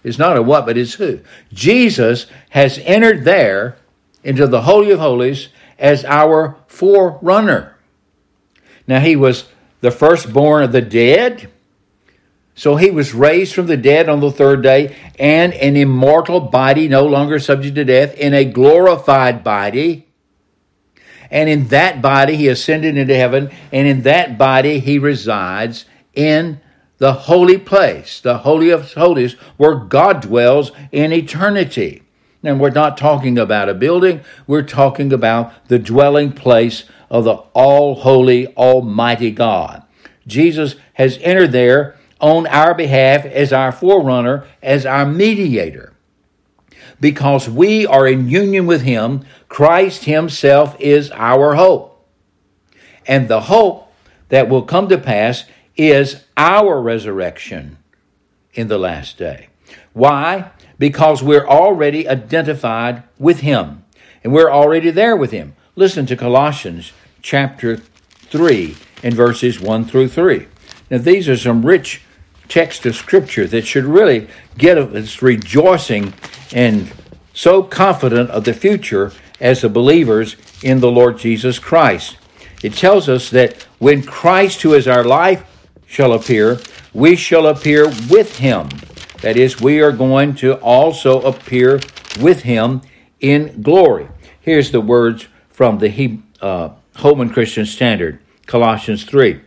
It's 0.04 0.18
not 0.18 0.36
a 0.36 0.42
what, 0.42 0.66
but 0.66 0.76
it's 0.76 0.94
who. 0.94 1.20
Jesus 1.52 2.26
has 2.50 2.78
entered 2.78 3.24
there 3.24 3.76
into 4.24 4.46
the 4.46 4.62
Holy 4.62 4.90
of 4.90 4.98
Holies 4.98 5.48
as 5.78 6.04
our 6.04 6.56
forerunner. 6.66 7.76
Now, 8.86 9.00
he 9.00 9.16
was 9.16 9.46
the 9.80 9.90
firstborn 9.90 10.62
of 10.62 10.72
the 10.72 10.80
dead. 10.80 11.50
So 12.54 12.76
he 12.76 12.90
was 12.90 13.14
raised 13.14 13.54
from 13.54 13.66
the 13.66 13.76
dead 13.76 14.08
on 14.08 14.20
the 14.20 14.30
third 14.30 14.62
day, 14.62 14.96
and 15.18 15.54
an 15.54 15.76
immortal 15.76 16.40
body, 16.40 16.88
no 16.88 17.06
longer 17.06 17.38
subject 17.38 17.76
to 17.76 17.84
death, 17.84 18.14
in 18.14 18.34
a 18.34 18.44
glorified 18.44 19.42
body. 19.42 20.06
And 21.30 21.48
in 21.48 21.68
that 21.68 22.02
body 22.02 22.36
he 22.36 22.48
ascended 22.48 22.98
into 22.98 23.16
heaven, 23.16 23.50
and 23.72 23.86
in 23.86 24.02
that 24.02 24.36
body 24.36 24.80
he 24.80 24.98
resides 24.98 25.86
in 26.14 26.60
the 27.02 27.12
holy 27.14 27.58
place, 27.58 28.20
the 28.20 28.38
Holy 28.38 28.70
of 28.70 28.94
Holies, 28.94 29.32
where 29.56 29.74
God 29.74 30.20
dwells 30.20 30.70
in 30.92 31.12
eternity. 31.12 32.04
And 32.44 32.60
we're 32.60 32.70
not 32.70 32.96
talking 32.96 33.36
about 33.36 33.68
a 33.68 33.74
building, 33.74 34.20
we're 34.46 34.62
talking 34.62 35.12
about 35.12 35.66
the 35.66 35.80
dwelling 35.80 36.30
place 36.30 36.84
of 37.10 37.24
the 37.24 37.34
all 37.54 37.96
holy, 37.96 38.54
almighty 38.54 39.32
God. 39.32 39.82
Jesus 40.28 40.76
has 40.92 41.18
entered 41.22 41.50
there 41.50 41.96
on 42.20 42.46
our 42.46 42.72
behalf 42.72 43.24
as 43.24 43.52
our 43.52 43.72
forerunner, 43.72 44.46
as 44.62 44.86
our 44.86 45.04
mediator. 45.04 45.94
Because 47.00 47.48
we 47.48 47.84
are 47.84 48.06
in 48.06 48.28
union 48.28 48.64
with 48.64 48.82
Him, 48.82 49.24
Christ 49.48 50.04
Himself 50.04 50.76
is 50.78 51.10
our 51.10 51.56
hope. 51.56 52.06
And 53.08 53.26
the 53.26 53.40
hope 53.40 53.92
that 54.28 54.48
will 54.48 54.62
come 54.62 54.88
to 54.88 54.98
pass 54.98 55.46
is 55.76 56.24
our 56.36 56.80
resurrection 56.80 57.78
in 58.54 58.68
the 58.68 58.78
last 58.78 59.18
day. 59.18 59.48
Why? 59.92 60.50
Because 60.78 61.22
we're 61.22 61.46
already 61.46 62.08
identified 62.08 63.02
with 63.18 63.40
Him 63.40 63.84
and 64.22 64.32
we're 64.32 64.50
already 64.50 64.90
there 64.90 65.16
with 65.16 65.30
Him. 65.30 65.54
Listen 65.76 66.06
to 66.06 66.16
Colossians 66.16 66.92
chapter 67.22 67.76
3 67.76 68.76
and 69.02 69.14
verses 69.14 69.60
1 69.60 69.84
through 69.86 70.08
3. 70.08 70.46
Now, 70.90 70.98
these 70.98 71.28
are 71.28 71.36
some 71.36 71.64
rich 71.64 72.02
text 72.48 72.84
of 72.84 72.94
Scripture 72.94 73.46
that 73.46 73.66
should 73.66 73.84
really 73.84 74.28
get 74.58 74.76
us 74.76 75.22
rejoicing 75.22 76.12
and 76.52 76.92
so 77.32 77.62
confident 77.62 78.30
of 78.30 78.44
the 78.44 78.52
future 78.52 79.12
as 79.40 79.62
the 79.62 79.68
believers 79.68 80.36
in 80.62 80.80
the 80.80 80.90
Lord 80.90 81.18
Jesus 81.18 81.58
Christ. 81.58 82.18
It 82.62 82.74
tells 82.74 83.08
us 83.08 83.30
that 83.30 83.62
when 83.78 84.02
Christ, 84.02 84.62
who 84.62 84.74
is 84.74 84.86
our 84.86 85.02
life, 85.02 85.44
shall 85.92 86.14
appear, 86.14 86.58
we 86.94 87.14
shall 87.14 87.46
appear 87.46 87.86
with 88.08 88.38
him. 88.38 88.70
That 89.20 89.36
is, 89.36 89.60
we 89.60 89.82
are 89.82 89.92
going 89.92 90.34
to 90.36 90.54
also 90.54 91.20
appear 91.20 91.80
with 92.18 92.42
him 92.42 92.80
in 93.20 93.60
glory. 93.60 94.08
Here's 94.40 94.70
the 94.70 94.80
words 94.80 95.28
from 95.50 95.78
the 95.78 96.18
uh, 96.40 96.70
Holman 96.96 97.28
Christian 97.28 97.66
Standard, 97.66 98.20
Colossians 98.46 99.04
3. 99.04 99.42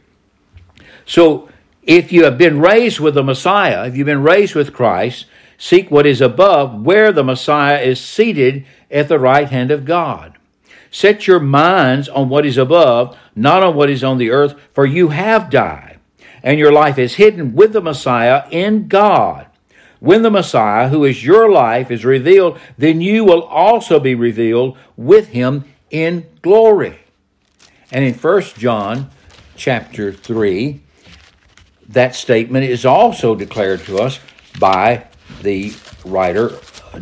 So 1.08 1.50
if 1.82 2.12
you 2.12 2.26
have 2.26 2.38
been 2.38 2.60
raised 2.60 3.00
with 3.00 3.16
the 3.16 3.24
Messiah, 3.24 3.88
if 3.88 3.98
you've 3.98 4.06
been 4.06 4.22
raised 4.22 4.54
with 4.54 4.72
Christ, 4.72 5.26
seek 5.58 5.90
what 5.90 6.06
is 6.06 6.22
above, 6.22 6.80
where 6.80 7.12
the 7.12 7.24
Messiah 7.24 7.82
is 7.82 8.00
seated 8.00 8.66
at 8.92 9.08
the 9.08 9.20
right 9.20 9.50
hand 9.50 9.72
of 9.72 9.84
God. 9.84 10.38
Set 10.92 11.26
your 11.26 11.40
minds 11.40 12.08
on 12.08 12.30
what 12.30 12.46
is 12.46 12.58
above, 12.58 13.18
not 13.36 13.64
on 13.64 13.76
what 13.76 13.90
is 13.90 14.04
on 14.04 14.20
the 14.20 14.30
earth, 14.30 14.56
for 14.74 14.86
you 14.86 15.10
have 15.10 15.50
died, 15.50 15.95
and 16.46 16.60
your 16.60 16.72
life 16.72 17.00
is 17.00 17.16
hidden 17.16 17.56
with 17.56 17.74
the 17.74 17.82
Messiah 17.82 18.48
in 18.52 18.88
God. 18.88 19.48
When 20.00 20.22
the 20.22 20.30
Messiah, 20.30 20.90
who 20.90 21.04
is 21.04 21.26
your 21.26 21.52
life, 21.52 21.90
is 21.90 22.06
revealed, 22.06 22.60
then 22.78 23.02
you 23.02 23.26
will 23.26 23.42
also 23.42 24.00
be 24.00 24.14
revealed 24.14 24.78
with 24.96 25.30
him 25.30 25.66
in 25.90 26.28
glory. 26.44 27.00
And 27.92 28.06
in 28.06 28.14
1 28.14 28.42
John 28.60 29.10
chapter 29.56 30.14
3, 30.14 30.82
that 31.90 32.14
statement 32.14 32.66
is 32.66 32.86
also 32.86 33.34
declared 33.36 33.82
to 33.86 33.98
us 33.98 34.20
by 34.60 35.08
the 35.42 35.74
writer 36.06 36.52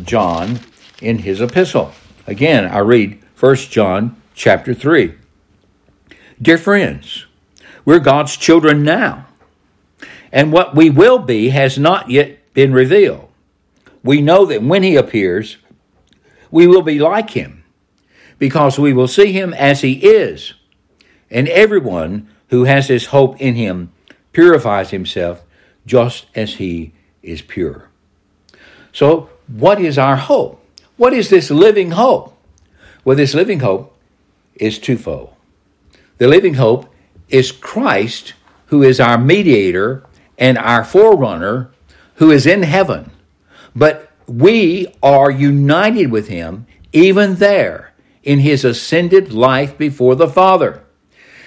John 0.02 0.60
in 1.02 1.18
his 1.18 1.42
epistle. 1.42 1.92
Again, 2.26 2.64
I 2.64 2.78
read 2.78 3.22
1 3.38 3.56
John 3.56 4.16
chapter 4.34 4.72
3. 4.72 5.14
Dear 6.40 6.56
friends, 6.56 7.26
we're 7.84 7.98
God's 7.98 8.38
children 8.38 8.82
now, 8.82 9.26
and 10.34 10.50
what 10.50 10.74
we 10.74 10.90
will 10.90 11.20
be 11.20 11.50
has 11.50 11.78
not 11.78 12.10
yet 12.10 12.52
been 12.54 12.72
revealed. 12.72 13.28
We 14.02 14.20
know 14.20 14.44
that 14.46 14.64
when 14.64 14.82
he 14.82 14.96
appears, 14.96 15.58
we 16.50 16.66
will 16.66 16.82
be 16.82 16.98
like 16.98 17.30
him, 17.30 17.62
because 18.38 18.76
we 18.76 18.92
will 18.92 19.06
see 19.06 19.30
him 19.30 19.54
as 19.54 19.82
he 19.82 19.92
is, 19.92 20.54
and 21.30 21.48
everyone 21.48 22.28
who 22.48 22.64
has 22.64 22.88
his 22.88 23.06
hope 23.06 23.40
in 23.40 23.54
him 23.54 23.92
purifies 24.32 24.90
himself 24.90 25.44
just 25.86 26.26
as 26.34 26.54
he 26.54 26.92
is 27.22 27.40
pure. 27.40 27.88
So, 28.92 29.30
what 29.46 29.80
is 29.80 29.98
our 29.98 30.16
hope? 30.16 30.60
What 30.96 31.12
is 31.12 31.30
this 31.30 31.50
living 31.50 31.92
hope? 31.92 32.36
Well, 33.04 33.16
this 33.16 33.34
living 33.34 33.60
hope 33.60 33.96
is 34.56 34.80
twofold. 34.80 35.32
The 36.18 36.26
living 36.26 36.54
hope 36.54 36.92
is 37.28 37.52
Christ, 37.52 38.34
who 38.66 38.82
is 38.82 38.98
our 38.98 39.16
mediator 39.16 40.04
and 40.38 40.58
our 40.58 40.84
forerunner, 40.84 41.70
who 42.16 42.30
is 42.30 42.46
in 42.46 42.62
heaven. 42.62 43.10
But 43.74 44.10
we 44.26 44.88
are 45.02 45.30
united 45.30 46.10
with 46.10 46.28
him 46.28 46.66
even 46.92 47.36
there 47.36 47.92
in 48.22 48.38
his 48.38 48.64
ascended 48.64 49.32
life 49.32 49.76
before 49.76 50.14
the 50.16 50.28
Father. 50.28 50.82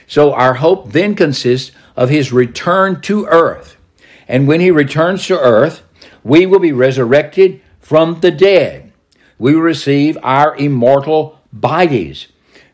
So 0.06 0.34
our 0.34 0.56
hope 0.56 0.92
then 0.92 1.16
consists 1.16 1.72
of 1.96 2.10
his 2.10 2.32
return 2.32 3.02
to 3.02 3.26
earth. 3.26 3.78
And 4.28 4.48
when 4.48 4.60
he 4.62 4.72
returns 4.72 5.26
to 5.28 5.40
earth, 5.40 5.82
we 6.24 6.46
will 6.46 6.60
be 6.60 6.72
resurrected 6.72 7.62
from 7.80 8.20
the 8.20 8.32
dead. 8.32 8.92
We 9.40 9.56
will 9.56 9.62
receive 9.62 10.18
our 10.22 10.56
immortal 10.56 11.40
bodies. 11.52 12.28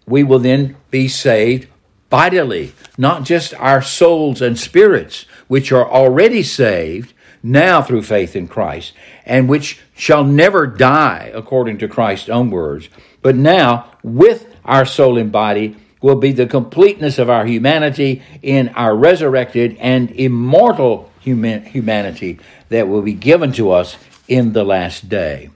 We 0.05 0.23
will 0.23 0.39
then 0.39 0.75
be 0.91 1.07
saved 1.07 1.67
bodily, 2.09 2.73
not 2.97 3.23
just 3.23 3.53
our 3.55 3.81
souls 3.81 4.41
and 4.41 4.57
spirits, 4.57 5.25
which 5.47 5.71
are 5.71 5.89
already 5.89 6.43
saved 6.43 7.13
now 7.43 7.81
through 7.81 8.03
faith 8.03 8.35
in 8.35 8.47
Christ, 8.47 8.93
and 9.25 9.49
which 9.49 9.79
shall 9.95 10.23
never 10.23 10.65
die, 10.65 11.31
according 11.33 11.77
to 11.79 11.87
Christ's 11.87 12.29
own 12.29 12.49
words, 12.49 12.89
but 13.21 13.35
now 13.35 13.91
with 14.01 14.47
our 14.63 14.85
soul 14.85 15.17
and 15.17 15.31
body 15.31 15.75
will 16.01 16.15
be 16.15 16.31
the 16.31 16.45
completeness 16.45 17.17
of 17.17 17.29
our 17.29 17.45
humanity 17.45 18.21
in 18.41 18.69
our 18.69 18.95
resurrected 18.95 19.75
and 19.79 20.11
immortal 20.11 21.09
human- 21.19 21.65
humanity 21.65 22.39
that 22.69 22.87
will 22.87 23.01
be 23.01 23.13
given 23.13 23.51
to 23.53 23.71
us 23.71 23.97
in 24.27 24.53
the 24.53 24.63
last 24.63 25.09
day. 25.09 25.49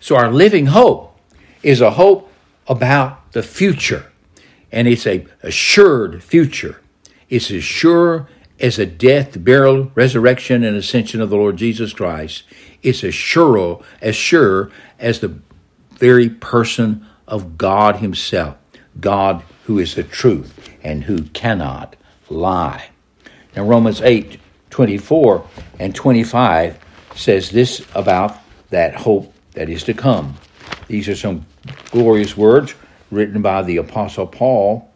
So, 0.00 0.16
our 0.16 0.30
living 0.30 0.66
hope 0.66 1.18
is 1.62 1.80
a 1.80 1.92
hope 1.92 2.32
about 2.66 3.32
the 3.32 3.42
future, 3.42 4.06
and 4.72 4.88
it's 4.88 5.06
a 5.06 5.26
assured 5.42 6.22
future. 6.22 6.80
It's 7.28 7.50
as 7.50 7.62
sure 7.62 8.26
as 8.60 8.76
the 8.76 8.86
death, 8.86 9.42
burial, 9.42 9.90
resurrection, 9.94 10.64
and 10.64 10.76
ascension 10.76 11.20
of 11.20 11.30
the 11.30 11.36
Lord 11.36 11.56
Jesus 11.56 11.92
Christ. 11.92 12.44
It's 12.82 13.02
as 13.02 13.14
sure, 13.14 13.82
as 14.00 14.16
sure 14.16 14.70
as 14.98 15.20
the 15.20 15.38
very 15.92 16.28
person 16.28 17.06
of 17.26 17.56
God 17.56 17.96
Himself, 17.96 18.56
God 19.00 19.42
who 19.64 19.78
is 19.78 19.94
the 19.94 20.02
truth 20.02 20.68
and 20.82 21.04
who 21.04 21.22
cannot 21.22 21.96
lie. 22.28 22.90
Now, 23.56 23.64
Romans 23.64 24.00
8 24.00 24.38
24 24.70 25.46
and 25.80 25.94
25 25.94 26.78
says 27.16 27.50
this 27.50 27.84
about 27.94 28.38
that 28.70 28.94
hope 28.94 29.34
that 29.52 29.68
is 29.68 29.82
to 29.84 29.94
come. 29.94 30.36
These 30.86 31.08
are 31.08 31.16
some 31.16 31.44
glorious 31.90 32.36
words 32.36 32.74
written 33.10 33.42
by 33.42 33.62
the 33.62 33.78
Apostle 33.78 34.26
Paul 34.26 34.90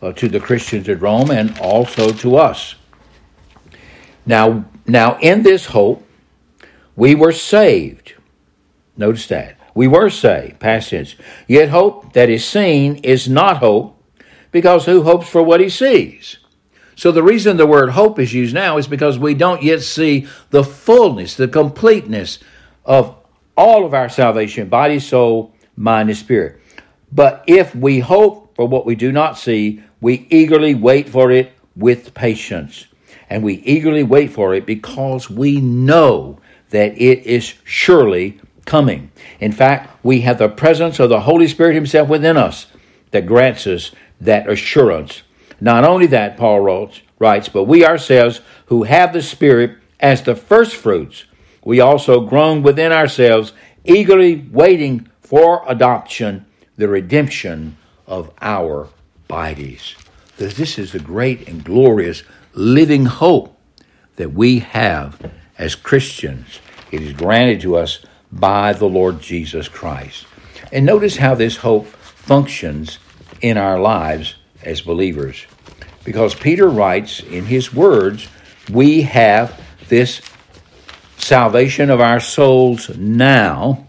uh, 0.00 0.12
to 0.12 0.28
the 0.28 0.40
Christians 0.40 0.88
at 0.88 1.00
Rome 1.02 1.30
and 1.30 1.58
also 1.58 2.12
to 2.12 2.36
us. 2.36 2.74
Now, 4.28 4.66
now 4.86 5.18
in 5.20 5.42
this 5.42 5.66
hope, 5.66 6.06
we 6.94 7.14
were 7.14 7.32
saved. 7.32 8.14
Notice 8.96 9.26
that. 9.28 9.56
We 9.74 9.88
were 9.88 10.10
saved, 10.10 10.60
past 10.60 10.90
tense. 10.90 11.16
Yet 11.46 11.70
hope 11.70 12.12
that 12.12 12.28
is 12.28 12.44
seen 12.44 12.96
is 12.96 13.28
not 13.28 13.58
hope, 13.58 13.96
because 14.52 14.84
who 14.84 15.02
hopes 15.02 15.28
for 15.28 15.42
what 15.42 15.60
he 15.60 15.68
sees? 15.68 16.38
So 16.94 17.10
the 17.10 17.22
reason 17.22 17.56
the 17.56 17.66
word 17.66 17.90
hope 17.90 18.18
is 18.18 18.34
used 18.34 18.54
now 18.54 18.76
is 18.76 18.88
because 18.88 19.18
we 19.18 19.32
don't 19.32 19.62
yet 19.62 19.80
see 19.82 20.26
the 20.50 20.64
fullness, 20.64 21.36
the 21.36 21.48
completeness 21.48 22.40
of 22.84 23.16
all 23.56 23.86
of 23.86 23.94
our 23.94 24.08
salvation, 24.08 24.68
body, 24.68 24.98
soul, 24.98 25.54
mind, 25.76 26.10
and 26.10 26.18
spirit. 26.18 26.60
But 27.12 27.44
if 27.46 27.74
we 27.74 28.00
hope 28.00 28.56
for 28.56 28.66
what 28.66 28.84
we 28.84 28.94
do 28.94 29.12
not 29.12 29.38
see, 29.38 29.82
we 30.00 30.26
eagerly 30.28 30.74
wait 30.74 31.08
for 31.08 31.30
it 31.30 31.52
with 31.76 32.12
patience. 32.12 32.87
And 33.30 33.42
we 33.42 33.54
eagerly 33.54 34.02
wait 34.02 34.32
for 34.32 34.54
it 34.54 34.66
because 34.66 35.28
we 35.28 35.60
know 35.60 36.40
that 36.70 36.92
it 37.00 37.24
is 37.26 37.54
surely 37.64 38.40
coming. 38.64 39.10
In 39.40 39.52
fact, 39.52 40.04
we 40.04 40.20
have 40.22 40.38
the 40.38 40.48
presence 40.48 40.98
of 40.98 41.08
the 41.08 41.20
Holy 41.20 41.48
Spirit 41.48 41.74
Himself 41.74 42.08
within 42.08 42.36
us 42.36 42.66
that 43.10 43.26
grants 43.26 43.66
us 43.66 43.92
that 44.20 44.48
assurance. 44.48 45.22
Not 45.60 45.84
only 45.84 46.06
that, 46.06 46.36
Paul 46.36 46.60
writes, 47.18 47.48
but 47.48 47.64
we 47.64 47.84
ourselves 47.84 48.40
who 48.66 48.84
have 48.84 49.12
the 49.12 49.22
Spirit 49.22 49.78
as 50.00 50.22
the 50.22 50.36
first 50.36 50.76
fruits, 50.76 51.24
we 51.64 51.80
also 51.80 52.20
groan 52.20 52.62
within 52.62 52.92
ourselves, 52.92 53.52
eagerly 53.84 54.46
waiting 54.52 55.08
for 55.20 55.64
adoption, 55.66 56.46
the 56.76 56.88
redemption 56.88 57.76
of 58.06 58.32
our 58.40 58.88
bodies. 59.26 59.96
This 60.36 60.78
is 60.78 60.92
the 60.92 61.00
great 61.00 61.48
and 61.48 61.64
glorious 61.64 62.22
living 62.58 63.06
hope 63.06 63.56
that 64.16 64.32
we 64.32 64.58
have 64.58 65.32
as 65.56 65.76
Christians. 65.76 66.58
It 66.90 67.02
is 67.02 67.12
granted 67.12 67.60
to 67.60 67.76
us 67.76 68.04
by 68.32 68.72
the 68.72 68.88
Lord 68.88 69.20
Jesus 69.20 69.68
Christ. 69.68 70.26
And 70.72 70.84
notice 70.84 71.16
how 71.16 71.36
this 71.36 71.58
hope 71.58 71.86
functions 71.86 72.98
in 73.40 73.56
our 73.56 73.78
lives 73.78 74.34
as 74.62 74.80
believers. 74.80 75.46
Because 76.04 76.34
Peter 76.34 76.68
writes 76.68 77.20
in 77.20 77.44
his 77.44 77.72
words, 77.72 78.26
we 78.72 79.02
have 79.02 79.60
this 79.88 80.20
salvation 81.16 81.90
of 81.90 82.00
our 82.00 82.18
souls 82.18 82.90
now, 82.96 83.86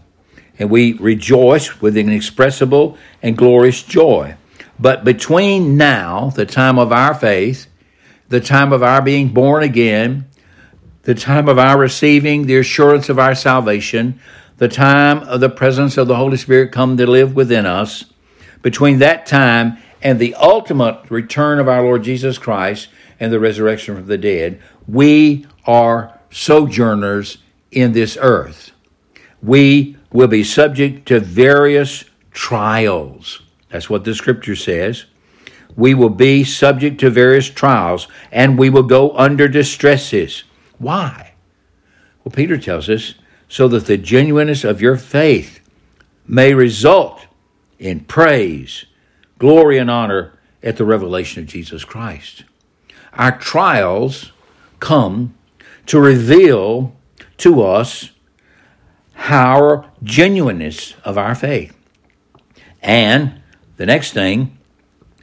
and 0.58 0.70
we 0.70 0.92
rejoice 0.94 1.80
with 1.80 1.96
inexpressible 1.96 2.96
and 3.20 3.36
glorious 3.36 3.82
joy. 3.82 4.36
But 4.78 5.04
between 5.04 5.76
now, 5.76 6.30
the 6.30 6.46
time 6.46 6.78
of 6.78 6.92
our 6.92 7.14
faith, 7.14 7.66
the 8.30 8.40
time 8.40 8.72
of 8.72 8.82
our 8.82 9.02
being 9.02 9.28
born 9.28 9.62
again, 9.62 10.26
the 11.02 11.14
time 11.14 11.48
of 11.48 11.58
our 11.58 11.78
receiving 11.78 12.46
the 12.46 12.56
assurance 12.56 13.08
of 13.08 13.18
our 13.18 13.34
salvation, 13.34 14.18
the 14.56 14.68
time 14.68 15.18
of 15.24 15.40
the 15.40 15.50
presence 15.50 15.98
of 15.98 16.08
the 16.08 16.16
Holy 16.16 16.36
Spirit 16.36 16.72
come 16.72 16.96
to 16.96 17.06
live 17.06 17.34
within 17.34 17.66
us, 17.66 18.04
between 18.62 18.98
that 19.00 19.26
time 19.26 19.78
and 20.00 20.18
the 20.18 20.34
ultimate 20.36 21.10
return 21.10 21.58
of 21.58 21.68
our 21.68 21.82
Lord 21.82 22.04
Jesus 22.04 22.38
Christ 22.38 22.88
and 23.18 23.32
the 23.32 23.40
resurrection 23.40 23.96
from 23.96 24.06
the 24.06 24.18
dead, 24.18 24.60
we 24.86 25.46
are 25.66 26.18
sojourners 26.30 27.38
in 27.70 27.92
this 27.92 28.16
earth. 28.20 28.70
We 29.42 29.96
will 30.12 30.28
be 30.28 30.44
subject 30.44 31.06
to 31.08 31.20
various 31.20 32.04
trials. 32.30 33.42
That's 33.70 33.90
what 33.90 34.04
the 34.04 34.14
scripture 34.14 34.56
says. 34.56 35.06
We 35.80 35.94
will 35.94 36.10
be 36.10 36.44
subject 36.44 37.00
to 37.00 37.08
various 37.08 37.48
trials 37.48 38.06
and 38.30 38.58
we 38.58 38.68
will 38.68 38.82
go 38.82 39.16
under 39.16 39.48
distresses. 39.48 40.44
Why? 40.76 41.32
Well, 42.22 42.32
Peter 42.32 42.58
tells 42.58 42.90
us 42.90 43.14
so 43.48 43.66
that 43.68 43.86
the 43.86 43.96
genuineness 43.96 44.62
of 44.62 44.82
your 44.82 44.98
faith 44.98 45.60
may 46.26 46.52
result 46.52 47.26
in 47.78 48.00
praise, 48.00 48.84
glory, 49.38 49.78
and 49.78 49.90
honor 49.90 50.38
at 50.62 50.76
the 50.76 50.84
revelation 50.84 51.42
of 51.42 51.48
Jesus 51.48 51.82
Christ. 51.82 52.44
Our 53.14 53.38
trials 53.38 54.32
come 54.80 55.34
to 55.86 55.98
reveal 55.98 56.94
to 57.38 57.62
us 57.62 58.10
our 59.16 59.90
genuineness 60.02 60.94
of 61.04 61.16
our 61.16 61.34
faith. 61.34 61.74
And 62.82 63.40
the 63.78 63.86
next 63.86 64.12
thing, 64.12 64.58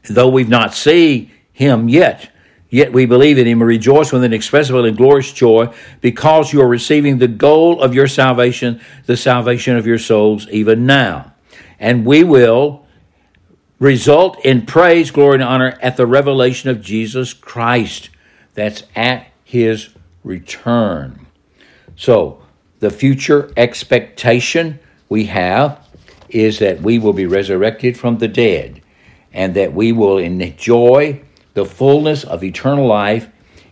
though 0.07 0.29
we've 0.29 0.49
not 0.49 0.73
seen 0.73 1.31
him 1.51 1.89
yet, 1.89 2.31
Yet 2.69 2.91
we 2.91 3.05
believe 3.05 3.37
in 3.37 3.47
him 3.47 3.61
and 3.61 3.67
rejoice 3.67 4.11
with 4.11 4.23
an 4.23 4.33
inexpressible 4.33 4.83
and 4.83 4.97
glorious 4.97 5.31
joy 5.31 5.73
because 6.01 6.51
you 6.51 6.61
are 6.61 6.67
receiving 6.67 7.17
the 7.17 7.27
goal 7.27 7.81
of 7.81 7.95
your 7.95 8.07
salvation, 8.07 8.81
the 9.05 9.15
salvation 9.15 9.77
of 9.77 9.87
your 9.87 9.97
souls, 9.97 10.47
even 10.49 10.85
now. 10.85 11.33
And 11.79 12.05
we 12.05 12.23
will 12.23 12.85
result 13.79 14.43
in 14.43 14.65
praise, 14.65 15.11
glory, 15.11 15.35
and 15.35 15.43
honor 15.43 15.77
at 15.81 15.95
the 15.95 16.05
revelation 16.05 16.69
of 16.69 16.81
Jesus 16.81 17.33
Christ. 17.33 18.09
That's 18.53 18.83
at 18.95 19.27
his 19.43 19.89
return. 20.23 21.27
So, 21.95 22.43
the 22.79 22.89
future 22.89 23.51
expectation 23.55 24.79
we 25.09 25.25
have 25.25 25.79
is 26.29 26.59
that 26.59 26.81
we 26.81 26.99
will 26.99 27.13
be 27.13 27.25
resurrected 27.25 27.97
from 27.97 28.17
the 28.17 28.27
dead 28.27 28.81
and 29.33 29.53
that 29.55 29.73
we 29.73 29.91
will 29.91 30.17
enjoy 30.17 31.21
the 31.53 31.65
fullness 31.65 32.23
of 32.23 32.43
eternal 32.43 32.85
life 32.87 33.29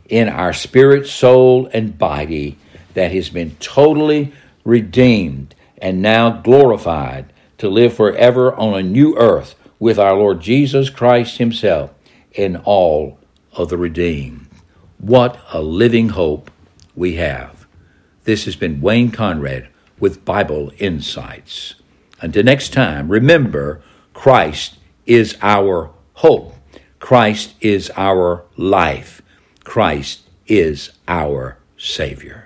in 0.09 0.29
our 0.29 0.53
spirit, 0.53 1.07
soul, 1.07 1.69
and 1.73 1.97
body 1.97 2.57
that 2.93 3.11
has 3.11 3.29
been 3.29 3.55
totally 3.59 4.33
redeemed 4.63 5.55
and 5.77 6.01
now 6.01 6.29
glorified 6.29 7.31
to 7.57 7.69
live 7.69 7.93
forever 7.93 8.53
on 8.55 8.73
a 8.73 8.83
new 8.83 9.15
earth 9.17 9.55
with 9.79 9.99
our 9.99 10.15
Lord 10.15 10.41
Jesus 10.41 10.89
Christ 10.89 11.37
Himself 11.37 11.93
and 12.37 12.57
all 12.63 13.19
of 13.53 13.69
the 13.69 13.77
redeemed. 13.77 14.47
What 14.97 15.39
a 15.53 15.61
living 15.61 16.09
hope 16.09 16.49
we 16.95 17.15
have. 17.15 17.67
This 18.23 18.45
has 18.45 18.55
been 18.55 18.81
Wayne 18.81 19.11
Conrad 19.11 19.69
with 19.99 20.25
Bible 20.25 20.71
Insights. 20.79 21.75
Until 22.21 22.43
next 22.43 22.73
time, 22.73 23.09
remember 23.09 23.81
Christ 24.13 24.77
is 25.05 25.37
our 25.41 25.91
hope. 26.13 26.53
Christ 26.99 27.53
is 27.61 27.91
our 27.95 28.45
life. 28.57 29.21
Christ 29.63 30.21
is 30.47 30.91
our 31.07 31.57
Savior. 31.77 32.44